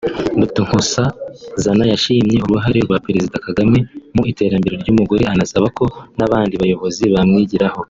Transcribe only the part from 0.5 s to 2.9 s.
Nkosazana yashimye uruhare